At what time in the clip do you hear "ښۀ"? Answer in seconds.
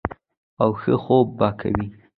0.81-0.93